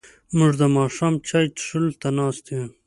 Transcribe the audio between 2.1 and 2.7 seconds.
ناست یو.